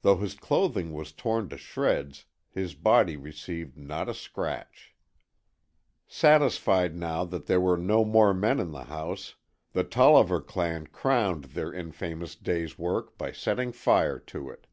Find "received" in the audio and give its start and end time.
3.16-3.78